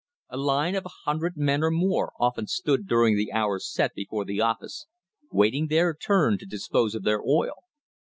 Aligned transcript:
A 0.29 0.37
line 0.37 0.73
of 0.73 0.83
a 0.83 0.95
hundred 1.05 1.37
men 1.37 1.61
or 1.63 1.69
more 1.69 2.13
often 2.19 2.47
stood 2.47 2.87
during 2.87 3.15
the 3.15 3.31
hours 3.31 3.71
set 3.71 3.93
before 3.93 4.25
the 4.25 4.41
office, 4.41 4.87
waiting 5.31 5.67
their 5.67 5.93
turn 5.93 6.39
to 6.39 6.45
dispose 6.47 6.95
of 6.95 7.03
their 7.03 7.21
oil. 7.21 7.65